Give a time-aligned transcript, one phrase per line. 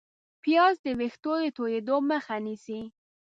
[0.43, 2.81] پیاز د ویښتو د تویېدو مخه نیسي